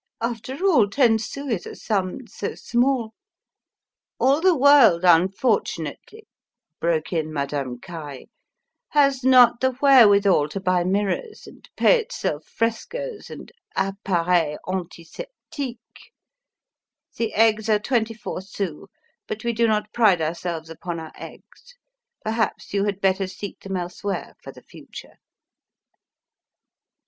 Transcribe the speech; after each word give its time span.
After 0.19 0.65
all, 0.65 0.89
ten 0.89 1.19
sous 1.19 1.51
is 1.53 1.67
a 1.67 1.75
sum 1.75 2.25
so 2.25 2.55
small" 2.55 3.13
"All 4.19 4.41
the 4.41 4.57
world, 4.57 5.03
unfortunately," 5.03 6.27
broke 6.79 7.13
in 7.13 7.31
Madame 7.31 7.79
Caille, 7.79 8.25
"has 8.93 9.23
not 9.23 9.59
the 9.59 9.73
wherewithal 9.79 10.49
to 10.49 10.59
buy 10.59 10.83
mirrors, 10.83 11.45
and 11.45 11.69
pay 11.77 11.99
itself 11.99 12.47
frescoes 12.47 13.29
and 13.29 13.51
appareils 13.77 14.57
antiseptiques! 14.67 15.77
The 17.17 17.35
eggs 17.35 17.69
are 17.69 17.77
twenty 17.77 18.15
four 18.15 18.41
sous 18.41 18.87
but 19.27 19.43
we 19.43 19.53
do 19.53 19.67
not 19.67 19.93
pride 19.93 20.19
ourselves 20.19 20.71
upon 20.71 20.99
our 20.99 21.11
eggs. 21.15 21.75
Perhaps 22.23 22.73
you 22.73 22.85
had 22.85 23.01
better 23.01 23.27
seek 23.27 23.59
them 23.59 23.77
elsewhere 23.77 24.33
for 24.41 24.51
the 24.51 24.63
future!" 24.63 25.19